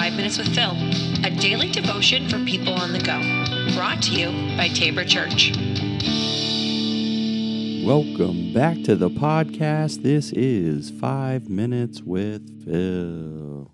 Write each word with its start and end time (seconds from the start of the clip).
Five 0.00 0.16
Minutes 0.16 0.38
with 0.38 0.54
Phil, 0.54 0.72
a 1.26 1.30
daily 1.30 1.68
devotion 1.68 2.26
for 2.26 2.42
people 2.46 2.72
on 2.72 2.94
the 2.94 3.00
go. 3.00 3.20
Brought 3.76 4.00
to 4.04 4.12
you 4.12 4.28
by 4.56 4.68
Tabor 4.68 5.04
Church. 5.04 5.52
Welcome 7.84 8.54
back 8.54 8.82
to 8.84 8.96
the 8.96 9.10
podcast. 9.10 10.02
This 10.02 10.32
is 10.32 10.90
Five 10.90 11.50
Minutes 11.50 12.00
with 12.00 12.64
Phil. 12.64 13.72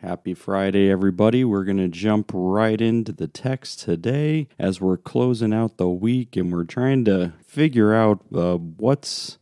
Happy 0.00 0.32
Friday, 0.32 0.90
everybody. 0.90 1.44
We're 1.44 1.64
going 1.64 1.76
to 1.76 1.88
jump 1.88 2.30
right 2.32 2.80
into 2.80 3.12
the 3.12 3.28
text 3.28 3.80
today 3.80 4.48
as 4.58 4.80
we're 4.80 4.96
closing 4.96 5.52
out 5.52 5.76
the 5.76 5.90
week 5.90 6.34
and 6.38 6.50
we're 6.50 6.64
trying 6.64 7.04
to 7.04 7.34
figure 7.44 7.92
out 7.92 8.24
uh, 8.34 8.56
what's 8.56 9.36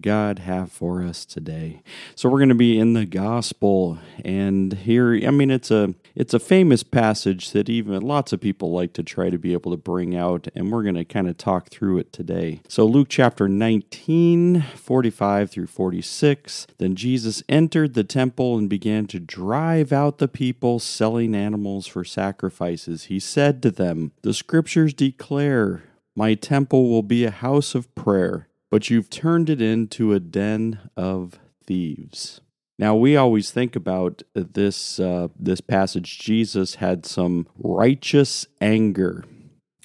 God 0.00 0.40
have 0.40 0.70
for 0.70 1.02
us 1.02 1.24
today. 1.24 1.82
So 2.14 2.28
we're 2.28 2.38
going 2.38 2.50
to 2.50 2.54
be 2.54 2.78
in 2.78 2.92
the 2.92 3.06
gospel 3.06 3.98
and 4.24 4.72
here 4.72 5.14
I 5.26 5.30
mean 5.30 5.50
it's 5.50 5.70
a 5.70 5.94
it's 6.14 6.34
a 6.34 6.38
famous 6.38 6.82
passage 6.82 7.52
that 7.52 7.68
even 7.68 8.02
lots 8.02 8.32
of 8.32 8.40
people 8.40 8.72
like 8.72 8.92
to 8.94 9.02
try 9.02 9.30
to 9.30 9.38
be 9.38 9.54
able 9.54 9.70
to 9.70 9.76
bring 9.76 10.14
out 10.14 10.48
and 10.54 10.70
we're 10.70 10.82
going 10.82 10.96
to 10.96 11.04
kind 11.04 11.28
of 11.28 11.38
talk 11.38 11.70
through 11.70 11.98
it 11.98 12.12
today. 12.12 12.60
So 12.68 12.84
Luke 12.84 13.08
chapter 13.08 13.48
19 13.48 14.62
45 14.74 15.50
through 15.50 15.66
46 15.66 16.66
then 16.78 16.94
Jesus 16.94 17.42
entered 17.48 17.94
the 17.94 18.04
temple 18.04 18.58
and 18.58 18.68
began 18.68 19.06
to 19.06 19.18
drive 19.18 19.92
out 19.92 20.18
the 20.18 20.28
people 20.28 20.78
selling 20.78 21.34
animals 21.34 21.86
for 21.86 22.04
sacrifices. 22.04 23.04
He 23.04 23.18
said 23.18 23.62
to 23.62 23.70
them, 23.70 24.12
"The 24.22 24.34
scriptures 24.34 24.92
declare 24.92 25.84
my 26.14 26.34
temple 26.34 26.90
will 26.90 27.02
be 27.02 27.24
a 27.24 27.30
house 27.30 27.74
of 27.74 27.92
prayer." 27.94 28.48
But 28.70 28.90
you've 28.90 29.10
turned 29.10 29.50
it 29.50 29.60
into 29.60 30.12
a 30.12 30.20
den 30.20 30.90
of 30.96 31.38
thieves. 31.66 32.40
Now 32.78 32.94
we 32.94 33.16
always 33.16 33.50
think 33.50 33.74
about 33.74 34.22
this 34.34 35.00
uh, 35.00 35.28
this 35.38 35.60
passage. 35.60 36.18
Jesus 36.18 36.76
had 36.76 37.06
some 37.06 37.46
righteous 37.58 38.46
anger, 38.60 39.24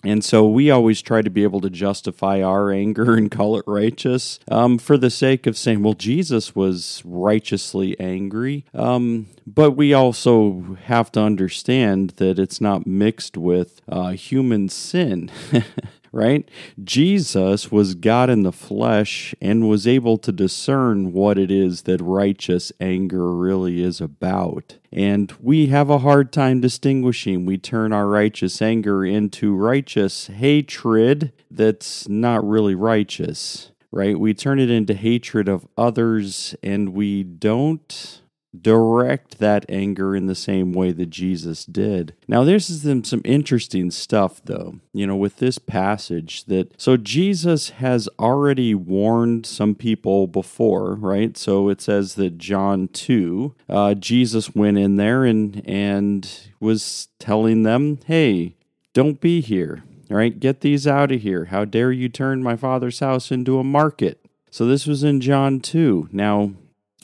and 0.04 0.24
so 0.24 0.48
we 0.48 0.72
always 0.72 1.02
try 1.02 1.22
to 1.22 1.30
be 1.30 1.44
able 1.44 1.62
to 1.62 1.70
justify 1.70 2.42
our 2.42 2.72
anger 2.72 3.16
and 3.16 3.30
call 3.30 3.58
it 3.58 3.64
righteous 3.68 4.40
um, 4.50 4.78
for 4.78 4.98
the 4.98 5.10
sake 5.10 5.46
of 5.46 5.58
saying, 5.58 5.84
well, 5.84 5.94
Jesus 5.94 6.56
was 6.56 7.02
righteously 7.06 8.00
angry. 8.00 8.66
Um, 8.74 9.28
but 9.46 9.72
we 9.72 9.94
also 9.94 10.78
have 10.86 11.12
to 11.14 11.22
understand 11.22 12.12
that 12.18 12.40
it's 12.40 12.60
not 12.60 12.88
mixed 12.88 13.38
with 13.38 13.82
uh, 13.88 14.12
human 14.12 14.70
sin. 14.70 15.30
right? 16.12 16.48
Jesus 16.84 17.72
was 17.72 17.96
God 17.96 18.30
in 18.30 18.44
the 18.44 18.52
flesh 18.52 19.34
and 19.42 19.70
was 19.70 19.88
able 19.88 20.18
to 20.20 20.32
discern 20.32 21.14
what 21.14 21.38
it 21.38 21.50
is 21.50 21.84
that 21.84 22.02
righteous 22.02 22.72
anger 22.80 23.34
really 23.34 23.82
is 23.82 24.02
about. 24.02 24.78
And 24.92 25.32
we 25.42 25.68
have 25.68 25.90
a 25.90 26.00
hard 26.00 26.34
time 26.34 26.60
distinguishing. 26.60 27.46
We 27.46 27.58
turn 27.58 27.94
our 27.94 28.08
righteous 28.08 28.62
anger 28.62 29.06
into 29.06 29.56
righteous 29.56 30.28
hatred 30.28 31.32
that's 31.50 32.10
not 32.10 32.48
really 32.48 32.76
righteous, 32.76 33.72
right? 33.92 34.20
We 34.20 34.34
turn 34.34 34.60
it 34.60 34.70
into 34.70 34.94
hatred 34.94 35.48
of 35.48 35.66
others 35.78 36.56
and 36.62 36.90
we 36.90 37.24
don't 37.24 38.22
direct 38.60 39.40
that 39.40 39.66
anger 39.70 40.16
in 40.16 40.26
the 40.26 40.36
same 40.36 40.74
way 40.74 40.92
that 40.92 41.10
Jesus 41.10 41.66
did. 41.66 42.14
Now, 42.28 42.44
there's 42.44 42.66
some, 42.66 43.04
some 43.04 43.22
interesting 43.24 43.92
stuff, 43.92 44.42
though, 44.44 44.80
you 44.94 45.08
know, 45.08 45.16
with 45.16 45.38
this 45.38 45.58
passage 45.58 46.46
that 46.46 46.80
so 46.80 46.98
Jesus 46.98 47.72
has 47.72 48.10
already 48.20 48.76
warned 48.76 49.46
some 49.46 49.76
people 49.76 50.28
before, 50.28 50.96
right? 50.96 51.38
So 51.38 51.70
it 51.70 51.82
says 51.82 52.16
that 52.16 52.38
John 52.38 52.90
2, 52.90 53.56
uh, 53.70 53.94
Jesus 53.96 54.54
went 54.54 54.78
in 54.78 54.98
there 54.98 55.24
and, 55.24 55.62
and 55.66 56.30
was 56.60 57.08
telling 57.20 57.64
them, 57.64 58.00
hey, 58.06 58.56
don't 58.94 59.22
be 59.22 59.42
here, 59.42 59.84
right? 60.10 60.38
Get 60.38 60.62
these 60.62 60.86
out 60.86 61.12
of 61.12 61.22
here. 61.22 61.46
How 61.46 61.66
dare 61.66 61.92
you 61.92 62.10
turn 62.10 62.44
my 62.44 62.56
father's 62.56 63.00
house 63.00 63.32
into 63.32 63.60
a 63.60 63.64
market? 63.64 64.26
So 64.50 64.66
this 64.66 64.86
was 64.86 65.04
in 65.04 65.22
John 65.22 65.62
2. 65.62 66.10
Now, 66.12 66.52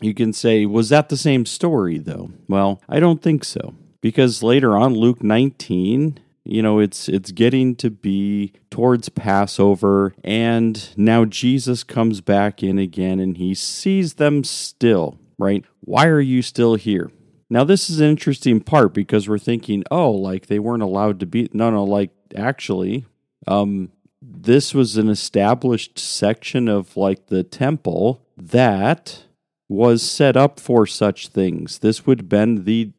you 0.01 0.13
can 0.13 0.33
say, 0.33 0.65
was 0.65 0.89
that 0.89 1.09
the 1.09 1.17
same 1.17 1.45
story 1.45 1.97
though? 1.97 2.31
Well, 2.47 2.81
I 2.87 2.99
don't 2.99 3.21
think 3.21 3.43
so. 3.43 3.73
Because 4.01 4.43
later 4.43 4.77
on, 4.77 4.93
Luke 4.93 5.23
19, 5.23 6.19
you 6.43 6.61
know, 6.61 6.79
it's 6.79 7.09
it's 7.09 7.31
getting 7.31 7.75
to 7.77 7.89
be 7.89 8.53
towards 8.69 9.09
Passover, 9.09 10.13
and 10.23 10.89
now 10.95 11.25
Jesus 11.25 11.83
comes 11.83 12.21
back 12.21 12.63
in 12.63 12.79
again 12.79 13.19
and 13.19 13.37
he 13.37 13.53
sees 13.53 14.13
them 14.13 14.43
still, 14.43 15.19
right? 15.37 15.65
Why 15.81 16.07
are 16.07 16.21
you 16.21 16.41
still 16.41 16.75
here? 16.75 17.11
Now, 17.49 17.63
this 17.63 17.89
is 17.89 17.99
an 17.99 18.09
interesting 18.09 18.61
part 18.61 18.93
because 18.93 19.27
we're 19.27 19.37
thinking, 19.37 19.83
oh, 19.89 20.11
like 20.11 20.47
they 20.47 20.59
weren't 20.59 20.83
allowed 20.83 21.19
to 21.21 21.25
be. 21.25 21.49
No, 21.53 21.69
no, 21.69 21.83
like 21.83 22.11
actually, 22.35 23.05
um, 23.47 23.91
this 24.21 24.73
was 24.73 24.97
an 24.97 25.09
established 25.09 25.97
section 25.99 26.67
of 26.67 26.95
like 26.95 27.27
the 27.27 27.43
temple 27.43 28.21
that 28.37 29.23
was 29.69 30.01
set 30.01 30.37
up 30.37 30.59
for 30.59 30.85
such 30.85 31.27
things. 31.27 31.79
This 31.79 32.05
would 32.05 32.29
been 32.29 32.63
the 32.63 32.91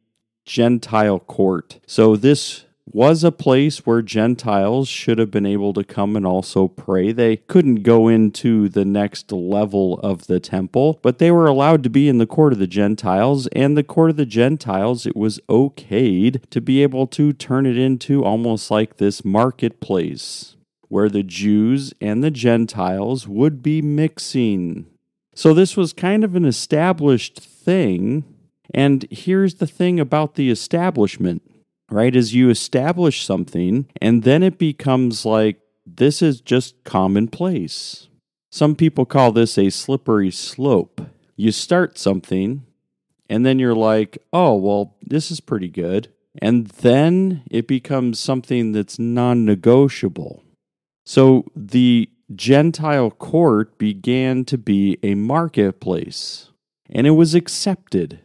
Gentile 0.44 1.18
court. 1.20 1.78
So 1.86 2.16
this 2.16 2.64
was 2.92 3.22
a 3.22 3.32
place 3.32 3.84
where 3.84 4.00
Gentiles 4.00 4.88
should 4.88 5.18
have 5.18 5.30
been 5.30 5.46
able 5.46 5.72
to 5.74 5.84
come 5.84 6.16
and 6.16 6.26
also 6.26 6.68
pray. 6.68 7.12
They 7.12 7.36
couldn't 7.36 7.82
go 7.82 8.08
into 8.08 8.68
the 8.68 8.84
next 8.84 9.30
level 9.30 9.98
of 10.00 10.26
the 10.26 10.40
temple, 10.40 10.98
but 11.02 11.18
they 11.18 11.30
were 11.30 11.46
allowed 11.46 11.82
to 11.82 11.90
be 11.90 12.08
in 12.08 12.18
the 12.18 12.26
court 12.26 12.52
of 12.52 12.58
the 12.58 12.66
Gentiles. 12.66 13.46
And 13.48 13.76
the 13.76 13.84
court 13.84 14.10
of 14.10 14.16
the 14.16 14.26
Gentiles, 14.26 15.06
it 15.06 15.16
was 15.16 15.40
okayed 15.48 16.48
to 16.50 16.60
be 16.60 16.82
able 16.82 17.06
to 17.08 17.32
turn 17.32 17.66
it 17.66 17.76
into 17.76 18.24
almost 18.24 18.70
like 18.70 18.96
this 18.96 19.24
marketplace 19.24 20.56
where 20.88 21.10
the 21.10 21.22
Jews 21.22 21.92
and 22.00 22.24
the 22.24 22.30
Gentiles 22.30 23.28
would 23.28 23.62
be 23.62 23.82
mixing. 23.82 24.86
So 25.38 25.54
this 25.54 25.76
was 25.76 25.93
kind 25.93 26.25
of 26.25 26.34
an 26.34 26.44
established 26.44 27.38
thing. 27.38 28.25
And 28.75 29.06
here's 29.09 29.54
the 29.54 29.69
thing 29.69 30.00
about 30.00 30.34
the 30.34 30.50
establishment, 30.50 31.49
right? 31.93 32.16
Is 32.16 32.34
you 32.34 32.50
establish 32.50 33.25
something 33.25 33.87
and 34.03 34.25
then 34.25 34.43
it 34.43 34.59
becomes 34.59 35.25
like 35.25 35.60
this 35.87 36.22
is 36.22 36.41
just 36.41 36.82
commonplace. 36.82 38.09
Some 38.50 38.75
people 38.75 39.06
call 39.06 39.31
this 39.31 39.56
a 39.56 39.71
slippery 39.71 40.32
slope. 40.32 41.03
You 41.37 41.53
start 41.53 41.98
something 41.98 42.65
and 43.31 43.47
then 43.47 43.60
you're 43.60 43.77
like, 43.77 44.19
oh, 44.32 44.56
well, 44.56 44.97
this 45.06 45.31
is 45.31 45.38
pretty 45.38 45.69
good. 45.69 46.09
And 46.43 46.66
then 46.66 47.44
it 47.48 47.69
becomes 47.69 48.19
something 48.19 48.72
that's 48.72 48.98
non 48.98 49.44
negotiable. 49.44 50.43
So 51.06 51.44
the 51.54 52.10
Gentile 52.34 53.11
court 53.11 53.78
began 53.78 54.44
to 54.47 54.59
be 54.59 54.99
a 55.03 55.15
marketplace 55.15 56.50
and 56.91 57.06
it 57.06 57.12
was 57.12 57.34
accepted. 57.34 58.21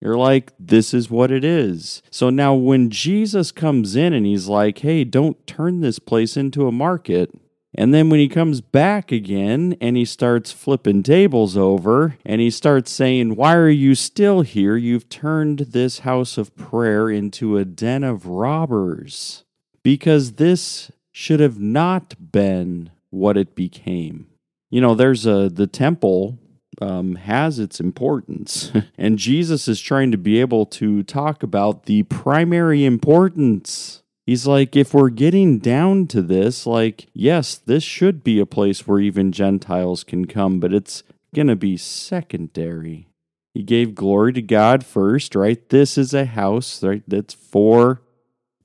You're 0.00 0.16
like, 0.16 0.52
this 0.58 0.92
is 0.92 1.10
what 1.10 1.30
it 1.30 1.44
is. 1.44 2.02
So 2.10 2.30
now 2.30 2.54
when 2.54 2.90
Jesus 2.90 3.50
comes 3.50 3.96
in 3.96 4.12
and 4.12 4.26
he's 4.26 4.46
like, 4.46 4.78
hey, 4.78 5.04
don't 5.04 5.46
turn 5.46 5.80
this 5.80 5.98
place 5.98 6.36
into 6.36 6.66
a 6.66 6.72
market. 6.72 7.30
And 7.74 7.92
then 7.92 8.08
when 8.08 8.20
he 8.20 8.28
comes 8.28 8.60
back 8.60 9.12
again 9.12 9.76
and 9.80 9.96
he 9.96 10.04
starts 10.04 10.52
flipping 10.52 11.02
tables 11.02 11.56
over 11.56 12.16
and 12.24 12.40
he 12.40 12.50
starts 12.50 12.90
saying, 12.90 13.36
Why 13.36 13.54
are 13.54 13.68
you 13.68 13.94
still 13.94 14.40
here? 14.40 14.78
You've 14.78 15.10
turned 15.10 15.58
this 15.58 15.98
house 15.98 16.38
of 16.38 16.56
prayer 16.56 17.10
into 17.10 17.58
a 17.58 17.66
den 17.66 18.02
of 18.02 18.24
robbers. 18.24 19.44
Because 19.82 20.32
this 20.32 20.90
should 21.12 21.40
have 21.40 21.60
not 21.60 22.14
been 22.32 22.90
what 23.16 23.36
it 23.36 23.54
became. 23.54 24.26
You 24.70 24.80
know, 24.80 24.94
there's 24.94 25.26
a 25.26 25.48
the 25.48 25.66
temple 25.66 26.38
um, 26.80 27.16
has 27.16 27.58
its 27.58 27.80
importance, 27.80 28.70
and 28.98 29.18
Jesus 29.18 29.68
is 29.68 29.80
trying 29.80 30.10
to 30.12 30.18
be 30.18 30.40
able 30.40 30.66
to 30.66 31.02
talk 31.02 31.42
about 31.42 31.86
the 31.86 32.02
primary 32.04 32.84
importance. 32.84 34.02
He's 34.26 34.46
like, 34.46 34.74
if 34.74 34.92
we're 34.92 35.10
getting 35.10 35.60
down 35.60 36.08
to 36.08 36.20
this, 36.20 36.66
like, 36.66 37.06
yes, 37.14 37.54
this 37.54 37.84
should 37.84 38.24
be 38.24 38.40
a 38.40 38.46
place 38.46 38.86
where 38.86 38.98
even 38.98 39.30
Gentiles 39.30 40.02
can 40.02 40.26
come, 40.26 40.58
but 40.58 40.74
it's 40.74 41.04
going 41.32 41.46
to 41.46 41.54
be 41.54 41.76
secondary. 41.76 43.06
He 43.54 43.62
gave 43.62 43.94
glory 43.94 44.32
to 44.32 44.42
God 44.42 44.84
first, 44.84 45.36
right? 45.36 45.66
This 45.68 45.96
is 45.96 46.12
a 46.12 46.24
house, 46.24 46.82
right? 46.82 47.04
That's 47.06 47.34
for 47.34 48.02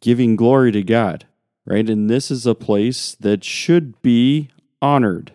giving 0.01 0.35
glory 0.35 0.71
to 0.71 0.81
God 0.81 1.27
right? 1.65 1.89
And 1.89 2.09
this 2.09 2.31
is 2.31 2.45
a 2.45 2.55
place 2.55 3.15
that 3.19 3.43
should 3.43 4.01
be 4.01 4.49
honored. 4.81 5.31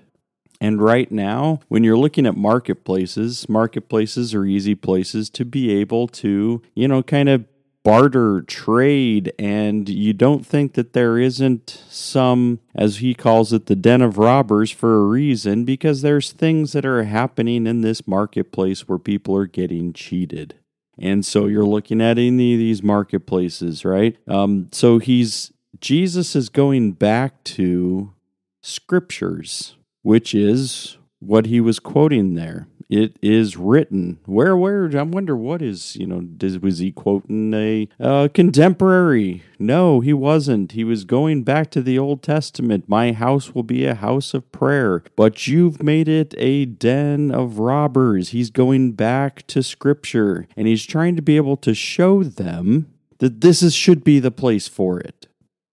And 0.61 0.81
right 0.81 1.11
now, 1.13 1.61
when 1.69 1.85
you're 1.85 1.99
looking 1.99 2.27
at 2.27 2.37
marketplaces, 2.37 3.49
marketplaces 3.49 4.35
are 4.35 4.45
easy 4.45 4.75
places 4.75 5.29
to 5.31 5.45
be 5.45 5.73
able 5.73 6.09
to, 6.09 6.63
you 6.75 6.89
know, 6.89 7.03
kind 7.03 7.29
of 7.29 7.45
barter 7.85 8.43
trade. 8.43 9.33
And 9.39 9.89
you 9.89 10.13
don't 10.13 10.45
think 10.45 10.73
that 10.73 10.93
there 10.93 11.19
isn't 11.19 11.85
some, 11.89 12.59
as 12.75 12.97
he 12.97 13.15
calls 13.15 13.53
it, 13.53 13.67
the 13.67 13.77
den 13.77 14.03
of 14.03 14.19
robbers 14.19 14.71
for 14.71 14.97
a 14.97 15.07
reason, 15.07 15.65
because 15.65 16.03
there's 16.03 16.33
things 16.33 16.73
that 16.73 16.85
are 16.85 17.05
happening 17.05 17.67
in 17.67 17.83
this 17.83 18.09
marketplace 18.09 18.89
where 18.89 18.99
people 18.99 19.37
are 19.37 19.47
getting 19.47 19.93
cheated. 19.93 20.57
And 20.99 21.25
so 21.25 21.47
you're 21.47 21.67
looking 21.67 22.01
at 22.01 22.19
any 22.19 22.55
of 22.55 22.59
these 22.59 22.83
marketplaces, 22.83 23.85
right? 23.85 24.17
Um, 24.27 24.69
so 24.73 24.99
he's 24.99 25.53
Jesus 25.81 26.37
is 26.37 26.49
going 26.49 26.93
back 26.93 27.43
to 27.45 28.13
scriptures, 28.63 29.77
which 30.03 30.35
is 30.35 30.99
what 31.21 31.47
he 31.47 31.61
was 31.61 31.79
quoting 31.79 32.35
there. 32.35 32.69
It 32.89 33.17
is 33.21 33.57
written. 33.57 34.21
Where, 34.27 34.57
where? 34.57 34.89
I 34.97 35.03
wonder 35.03 35.37
what 35.37 35.61
is, 35.61 35.97
you 35.97 36.07
know, 36.07 36.21
does, 36.21 36.61
was 36.61 36.79
he 36.79 36.93
quoting 36.93 37.53
a 37.53 37.89
uh, 37.99 38.29
contemporary? 38.33 39.43
No, 39.59 39.99
he 39.99 40.13
wasn't. 40.13 40.73
He 40.73 40.85
was 40.85 41.05
going 41.05 41.43
back 41.43 41.71
to 41.73 41.83
the 41.83 41.99
Old 41.99 42.23
Testament. 42.23 42.89
My 42.89 43.11
house 43.11 43.55
will 43.55 43.65
be 43.65 43.85
a 43.85 43.97
house 43.97 44.35
of 44.35 44.53
prayer, 44.53 45.03
but 45.17 45.49
you've 45.49 45.83
made 45.83 46.07
it 46.07 46.33
a 46.39 46.65
den 46.65 47.33
of 47.33 47.59
robbers. 47.59 48.29
He's 48.29 48.51
going 48.51 48.93
back 48.93 49.45
to 49.49 49.65
Scripture 49.65 50.47
and 50.57 50.69
he's 50.69 50.85
trying 50.85 51.17
to 51.17 51.23
be 51.23 51.37
able 51.37 51.57
to 51.59 51.75
show 51.75 52.23
them 52.23 52.93
that 53.19 53.41
this 53.41 53.63
is, 53.63 53.75
should 53.75 54.05
be 54.05 54.21
the 54.21 54.31
place 54.31 54.69
for 54.69 55.01
it. 55.01 55.27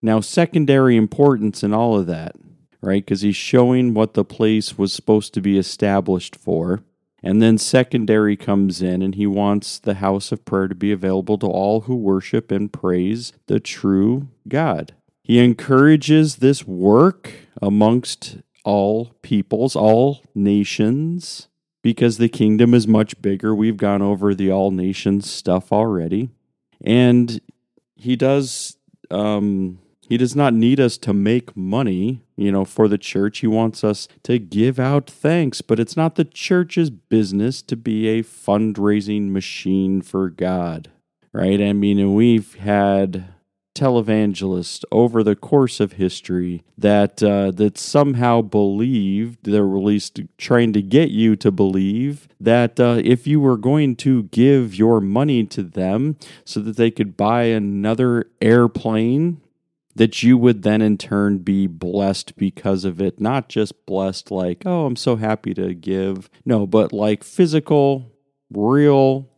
Now, 0.03 0.19
secondary 0.19 0.95
importance 0.95 1.63
in 1.63 1.73
all 1.73 1.97
of 1.97 2.05
that 2.07 2.35
right? 2.83 3.03
Because 3.03 3.21
he's 3.21 3.35
showing 3.35 3.93
what 3.93 4.13
the 4.13 4.25
place 4.25 4.77
was 4.77 4.93
supposed 4.93 5.33
to 5.33 5.41
be 5.41 5.57
established 5.57 6.35
for. 6.35 6.81
And 7.23 7.41
then 7.41 7.57
secondary 7.57 8.35
comes 8.35 8.81
in, 8.81 9.01
and 9.01 9.15
he 9.15 9.25
wants 9.25 9.79
the 9.79 9.95
house 9.95 10.33
of 10.33 10.43
prayer 10.43 10.67
to 10.67 10.75
be 10.75 10.91
available 10.91 11.37
to 11.37 11.47
all 11.47 11.81
who 11.81 11.95
worship 11.95 12.51
and 12.51 12.71
praise 12.71 13.31
the 13.47 13.61
true 13.61 14.27
God. 14.49 14.93
He 15.23 15.39
encourages 15.39 16.37
this 16.37 16.67
work 16.67 17.31
amongst 17.61 18.39
all 18.65 19.15
peoples, 19.21 19.77
all 19.77 20.21
nations, 20.35 21.47
because 21.81 22.17
the 22.17 22.27
kingdom 22.27 22.73
is 22.73 22.85
much 22.85 23.21
bigger. 23.21 23.55
We've 23.55 23.77
gone 23.77 24.01
over 24.01 24.35
the 24.35 24.51
all 24.51 24.71
nations 24.71 25.31
stuff 25.31 25.71
already. 25.71 26.29
And 26.81 27.39
he 27.95 28.17
does 28.17 28.75
um, 29.09 29.79
he 30.09 30.17
does 30.17 30.35
not 30.35 30.53
need 30.53 30.79
us 30.79 30.97
to 30.99 31.13
make 31.13 31.55
money, 31.55 32.21
you 32.35 32.51
know, 32.51 32.65
for 32.65 32.87
the 32.87 32.97
church. 32.97 33.39
He 33.39 33.47
wants 33.47 33.83
us 33.83 34.07
to 34.23 34.39
give 34.39 34.79
out 34.79 35.09
thanks, 35.09 35.61
but 35.61 35.79
it's 35.79 35.97
not 35.97 36.15
the 36.15 36.25
church's 36.25 36.89
business 36.89 37.61
to 37.63 37.75
be 37.75 38.07
a 38.07 38.23
fundraising 38.23 39.29
machine 39.29 40.01
for 40.01 40.29
God, 40.29 40.91
right? 41.31 41.61
I 41.61 41.73
mean, 41.73 42.13
we've 42.13 42.55
had 42.55 43.33
televangelists 43.75 44.83
over 44.91 45.23
the 45.23 45.35
course 45.35 45.79
of 45.79 45.93
history 45.93 46.63
that 46.77 47.23
uh, 47.23 47.49
that 47.51 47.77
somehow 47.77 48.41
believed 48.41 49.39
they're 49.43 49.63
at 49.63 49.83
least 49.83 50.19
trying 50.37 50.73
to 50.73 50.81
get 50.81 51.09
you 51.09 51.35
to 51.35 51.51
believe 51.51 52.27
that 52.39 52.79
uh, 52.79 53.01
if 53.03 53.25
you 53.25 53.39
were 53.39 53.57
going 53.57 53.95
to 53.95 54.23
give 54.23 54.75
your 54.75 55.01
money 55.01 55.43
to 55.43 55.63
them 55.63 56.15
so 56.45 56.59
that 56.59 56.77
they 56.77 56.91
could 56.91 57.17
buy 57.17 57.43
another 57.45 58.29
airplane 58.41 59.41
that 59.95 60.23
you 60.23 60.37
would 60.37 60.63
then 60.63 60.81
in 60.81 60.97
turn 60.97 61.39
be 61.39 61.67
blessed 61.67 62.35
because 62.35 62.85
of 62.85 62.99
it. 63.01 63.19
Not 63.19 63.49
just 63.49 63.85
blessed 63.85 64.31
like, 64.31 64.63
oh, 64.65 64.85
I'm 64.85 64.95
so 64.95 65.15
happy 65.15 65.53
to 65.53 65.73
give. 65.73 66.29
No, 66.45 66.65
but 66.65 66.91
like 66.91 67.23
physical, 67.23 68.11
real 68.51 69.29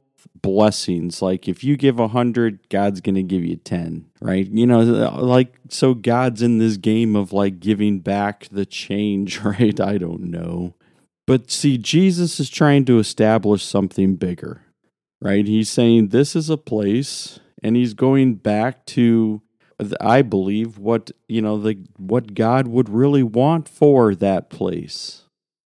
blessings. 0.42 1.22
Like 1.22 1.48
if 1.48 1.64
you 1.64 1.76
give 1.76 2.00
a 2.00 2.08
hundred, 2.08 2.70
God's 2.70 3.02
going 3.02 3.16
to 3.16 3.24
give 3.24 3.44
you 3.44 3.58
10, 3.58 4.06
right? 4.22 4.48
You 4.48 4.66
know, 4.66 4.82
uh, 4.82 5.22
like, 5.22 5.56
so 5.70 5.94
God's 5.94 6.42
in 6.42 6.60
this 6.60 6.78
game 6.78 7.16
of 7.16 7.34
like 7.34 7.60
giving 7.60 8.00
back 8.00 8.48
the 8.52 8.66
change, 8.66 9.40
right? 9.44 9.80
I 9.80 9.98
don't 9.98 10.26
know. 10.26 10.76
But 11.28 11.50
see, 11.50 11.78
Jesus 11.78 12.40
is 12.40 12.50
trying 12.50 12.86
to 12.86 13.00
establish 13.00 13.64
something 13.64 14.16
bigger, 14.16 14.62
right? 15.20 15.48
He's 15.48 15.70
saying 15.70 16.10
this 16.10 16.36
is 16.36 16.50
a 16.50 16.58
place 16.58 17.40
and 17.64 17.76
he's 17.76 17.96
going 17.96 18.36
back 18.36 18.86
to 18.86 19.42
I 20.00 20.22
believe 20.22 20.78
what 20.78 21.12
you 21.28 21.42
know 21.42 21.58
the 21.58 21.78
what 21.98 22.34
God 22.34 22.68
would 22.68 22.90
really 22.90 23.24
want 23.24 23.68
for 23.68 24.16
that 24.16 24.50
place. 24.50 25.24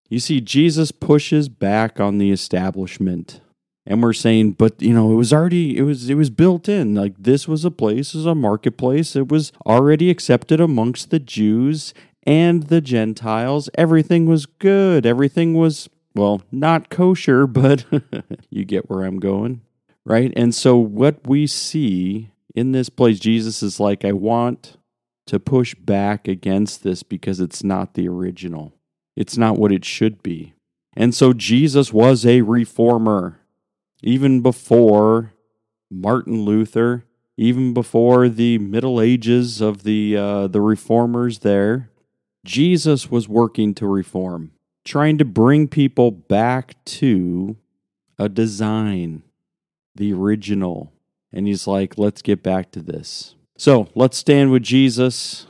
You 0.10 0.20
see, 0.20 0.42
Jesus 0.42 0.92
pushes 0.92 1.50
back 1.50 2.00
on 2.00 2.18
the 2.18 2.32
establishment. 2.32 3.42
And 3.86 4.04
we're 4.04 4.14
saying, 4.14 4.52
but 4.52 4.80
you 4.82 4.94
know, 4.94 5.12
it 5.12 5.16
was 5.16 5.34
already 5.34 5.78
it 5.78 5.84
was 5.84 6.10
it 6.10 6.16
was 6.16 6.30
built 6.30 6.70
in. 6.70 6.94
Like 6.94 7.16
this 7.18 7.48
was 7.48 7.66
a 7.66 7.72
place, 7.72 8.14
was 8.14 8.26
a 8.26 8.36
marketplace. 8.36 9.16
It 9.16 9.30
was 9.30 9.52
already 9.66 10.10
accepted 10.10 10.60
amongst 10.60 11.10
the 11.10 11.20
Jews 11.20 11.94
and 12.24 12.64
the 12.64 12.82
Gentiles. 12.82 13.70
Everything 13.76 14.26
was 14.26 14.46
good. 14.46 15.06
Everything 15.06 15.54
was 15.56 15.90
well, 16.16 16.42
not 16.52 16.90
kosher, 16.90 17.48
but 17.48 17.86
you 18.50 18.66
get 18.66 18.90
where 18.90 19.06
I'm 19.06 19.20
going, 19.20 19.62
right? 20.06 20.34
And 20.36 20.54
so 20.54 20.78
what 20.78 21.28
we 21.28 21.48
see 21.48 22.30
in 22.60 22.74
this 22.74 22.90
place, 22.90 23.20
Jesus 23.20 23.64
is 23.64 23.80
like, 23.80 24.04
I 24.04 24.12
want 24.12 24.76
to 25.28 25.40
push 25.40 25.76
back 25.76 26.28
against 26.28 26.84
this 26.84 27.04
because 27.04 27.40
it's 27.40 27.64
not 27.64 27.94
the 27.94 28.10
original. 28.10 28.74
It's 29.16 29.38
not 29.38 29.58
what 29.58 29.72
it 29.72 29.86
should 29.86 30.22
be. 30.22 30.54
And 30.94 31.16
so 31.16 31.32
Jesus 31.32 31.94
was 31.94 32.26
a 32.26 32.42
reformer 32.42 33.40
even 34.04 34.42
before 34.42 35.32
Martin 35.90 36.42
Luther, 36.42 37.06
even 37.38 37.74
before 37.74 38.28
the 38.28 38.58
Middle 38.58 39.00
Ages 39.00 39.62
of 39.62 39.84
the 39.84 40.18
uh, 40.18 40.48
the 40.48 40.62
reformers 40.62 41.40
there. 41.40 41.90
Jesus 42.46 43.10
was 43.10 43.30
working 43.30 43.74
to 43.76 43.88
reform, 43.88 44.52
trying 44.84 45.18
to 45.18 45.26
bring 45.26 45.70
people 45.70 46.12
back 46.12 46.76
to 46.86 47.56
a 48.18 48.28
design, 48.28 49.24
the 49.96 50.12
original, 50.12 50.92
and 51.32 51.48
he's 51.48 51.68
like, 51.68 51.98
let's 51.98 52.22
get 52.22 52.44
back 52.44 52.72
to 52.72 52.82
this. 52.82 53.36
So 53.58 53.90
let's 53.94 54.18
stand 54.18 54.52
with 54.52 54.64
Jesus. 54.64 55.48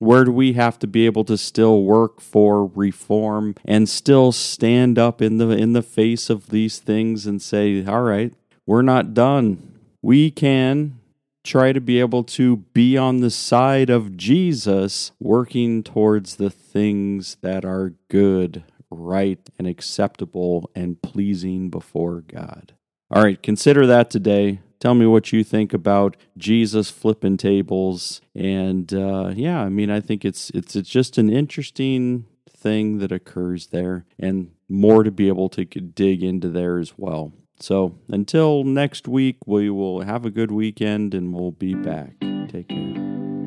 Where 0.00 0.24
do 0.24 0.32
we 0.32 0.52
have 0.54 0.78
to 0.80 0.86
be 0.86 1.06
able 1.06 1.24
to 1.24 1.36
still 1.36 1.82
work 1.82 2.20
for 2.20 2.66
reform 2.66 3.54
and 3.64 3.88
still 3.88 4.32
stand 4.32 4.98
up 4.98 5.20
in 5.20 5.38
the 5.38 5.50
in 5.50 5.72
the 5.72 5.82
face 5.82 6.30
of 6.30 6.50
these 6.50 6.78
things 6.78 7.26
and 7.26 7.42
say, 7.42 7.84
"All 7.84 8.02
right, 8.02 8.32
we're 8.66 8.82
not 8.82 9.14
done. 9.14 9.78
We 10.02 10.30
can 10.30 10.98
try 11.42 11.72
to 11.72 11.80
be 11.80 11.98
able 11.98 12.22
to 12.22 12.58
be 12.74 12.96
on 12.96 13.20
the 13.20 13.30
side 13.30 13.90
of 13.90 14.16
Jesus 14.16 15.12
working 15.18 15.82
towards 15.82 16.36
the 16.36 16.50
things 16.50 17.36
that 17.40 17.64
are 17.64 17.94
good, 18.08 18.62
right, 18.90 19.40
and 19.58 19.66
acceptable 19.66 20.70
and 20.76 21.02
pleasing 21.02 21.70
before 21.70 22.20
God." 22.20 22.72
All 23.10 23.22
right, 23.24 23.42
consider 23.42 23.86
that 23.86 24.10
today. 24.10 24.60
Tell 24.80 24.94
me 24.94 25.06
what 25.06 25.32
you 25.32 25.42
think 25.42 25.72
about 25.72 26.16
Jesus 26.36 26.90
flipping 26.90 27.36
tables. 27.36 28.20
And 28.34 28.92
uh, 28.94 29.32
yeah, 29.34 29.60
I 29.62 29.68
mean, 29.68 29.90
I 29.90 30.00
think 30.00 30.24
it's 30.24 30.50
it's 30.50 30.76
it's 30.76 30.88
just 30.88 31.18
an 31.18 31.30
interesting 31.30 32.26
thing 32.48 32.98
that 32.98 33.12
occurs 33.12 33.68
there, 33.68 34.04
and 34.18 34.52
more 34.68 35.02
to 35.02 35.10
be 35.10 35.28
able 35.28 35.48
to 35.50 35.64
dig 35.64 36.22
into 36.22 36.48
there 36.48 36.78
as 36.78 36.94
well. 36.96 37.32
So 37.60 37.98
until 38.08 38.62
next 38.62 39.08
week, 39.08 39.38
we 39.46 39.68
will 39.68 40.02
have 40.02 40.24
a 40.24 40.30
good 40.30 40.52
weekend, 40.52 41.14
and 41.14 41.34
we'll 41.34 41.50
be 41.50 41.74
back. 41.74 42.14
Take 42.48 42.68
care. 42.68 43.37